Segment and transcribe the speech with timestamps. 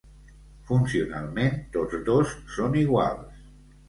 [0.69, 3.45] Funcionalment, tots dos són iguals.